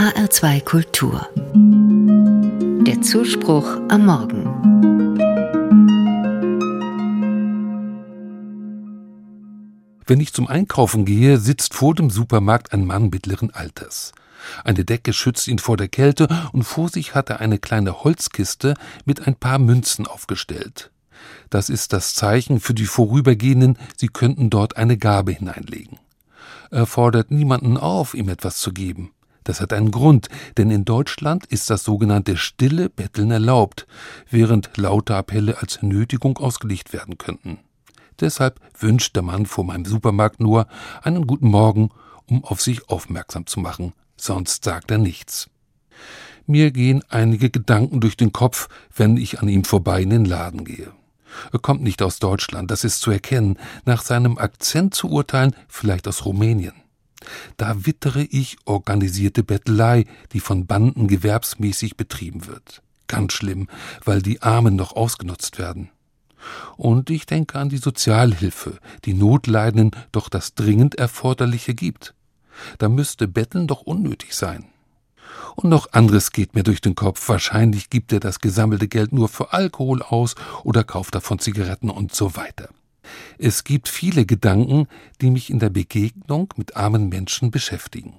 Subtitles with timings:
[0.00, 1.28] HR2 Kultur.
[2.86, 4.46] Der Zuspruch am Morgen.
[10.06, 14.12] Wenn ich zum Einkaufen gehe, sitzt vor dem Supermarkt ein Mann mittleren Alters.
[14.64, 18.76] Eine Decke schützt ihn vor der Kälte und vor sich hat er eine kleine Holzkiste
[19.04, 20.90] mit ein paar Münzen aufgestellt.
[21.50, 25.98] Das ist das Zeichen für die Vorübergehenden, sie könnten dort eine Gabe hineinlegen.
[26.70, 29.10] Er fordert niemanden auf, ihm etwas zu geben.
[29.44, 33.86] Das hat einen Grund, denn in Deutschland ist das sogenannte stille Betteln erlaubt,
[34.28, 37.58] während laute Appelle als Nötigung ausgelegt werden könnten.
[38.20, 40.66] Deshalb wünscht der Mann vor meinem Supermarkt nur
[41.02, 41.90] einen guten Morgen,
[42.26, 45.48] um auf sich aufmerksam zu machen, sonst sagt er nichts.
[46.46, 50.64] Mir gehen einige Gedanken durch den Kopf, wenn ich an ihm vorbei in den Laden
[50.64, 50.92] gehe.
[51.52, 56.08] Er kommt nicht aus Deutschland, das ist zu erkennen, nach seinem Akzent zu urteilen, vielleicht
[56.08, 56.74] aus Rumänien.
[57.56, 62.82] Da wittere ich organisierte Bettelei, die von Banden gewerbsmäßig betrieben wird.
[63.08, 63.68] Ganz schlimm,
[64.04, 65.90] weil die Armen noch ausgenutzt werden.
[66.76, 72.14] Und ich denke an die Sozialhilfe, die Notleidenden doch das dringend Erforderliche gibt.
[72.78, 74.66] Da müsste Betteln doch unnötig sein.
[75.56, 77.28] Und noch anderes geht mir durch den Kopf.
[77.28, 82.14] Wahrscheinlich gibt er das gesammelte Geld nur für Alkohol aus oder kauft davon Zigaretten und
[82.14, 82.70] so weiter.
[83.38, 84.86] Es gibt viele Gedanken,
[85.20, 88.14] die mich in der Begegnung mit armen Menschen beschäftigen.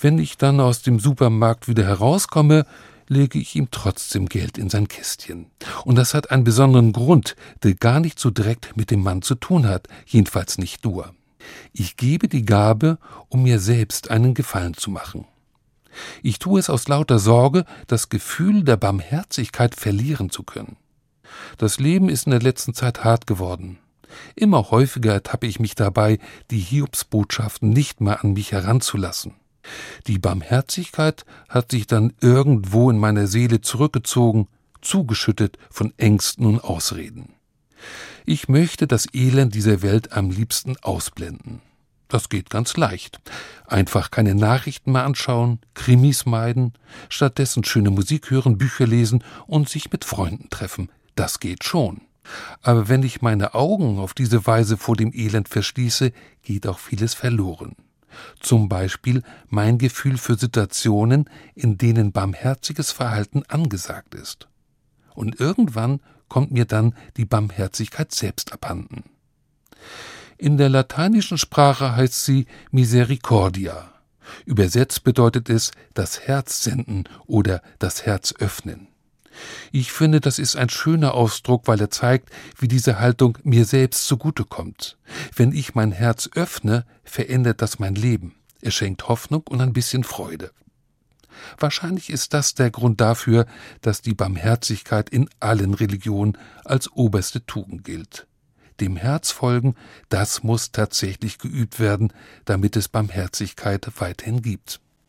[0.00, 2.66] Wenn ich dann aus dem Supermarkt wieder herauskomme,
[3.08, 5.46] lege ich ihm trotzdem Geld in sein Kästchen.
[5.84, 9.34] Und das hat einen besonderen Grund, der gar nicht so direkt mit dem Mann zu
[9.34, 11.14] tun hat, jedenfalls nicht nur.
[11.72, 15.26] Ich gebe die Gabe, um mir selbst einen Gefallen zu machen.
[16.22, 20.76] Ich tue es aus lauter Sorge, das Gefühl der Barmherzigkeit verlieren zu können.
[21.58, 23.78] Das Leben ist in der letzten Zeit hart geworden.
[24.34, 26.18] Immer häufiger ertappe ich mich dabei,
[26.50, 29.34] die Hiobsbotschaften nicht mehr an mich heranzulassen.
[30.06, 34.48] Die Barmherzigkeit hat sich dann irgendwo in meiner Seele zurückgezogen,
[34.80, 37.34] zugeschüttet von Ängsten und Ausreden.
[38.24, 41.60] Ich möchte das Elend dieser Welt am liebsten ausblenden.
[42.08, 43.20] Das geht ganz leicht.
[43.66, 46.74] Einfach keine Nachrichten mehr anschauen, Krimis meiden,
[47.08, 50.90] stattdessen schöne Musik hören, Bücher lesen und sich mit Freunden treffen.
[51.14, 52.02] Das geht schon.
[52.62, 56.12] Aber wenn ich meine Augen auf diese Weise vor dem Elend verschließe,
[56.42, 57.76] geht auch vieles verloren.
[58.40, 64.48] Zum Beispiel mein Gefühl für Situationen, in denen barmherziges Verhalten angesagt ist.
[65.14, 69.04] Und irgendwann kommt mir dann die Barmherzigkeit selbst abhanden.
[70.38, 73.92] In der lateinischen Sprache heißt sie Misericordia.
[74.44, 78.88] Übersetzt bedeutet es das Herz senden oder das Herz öffnen.
[79.70, 84.06] Ich finde, das ist ein schöner Ausdruck, weil er zeigt, wie diese Haltung mir selbst
[84.06, 84.98] zugutekommt.
[85.34, 88.34] Wenn ich mein Herz öffne, verändert das mein Leben.
[88.60, 90.50] Es schenkt Hoffnung und ein bisschen Freude.
[91.58, 93.46] Wahrscheinlich ist das der Grund dafür,
[93.80, 98.26] dass die Barmherzigkeit in allen Religionen als oberste Tugend gilt
[98.82, 99.76] dem Herz folgen,
[100.08, 102.12] das muss tatsächlich geübt werden,
[102.44, 104.80] damit es Barmherzigkeit weiterhin gibt.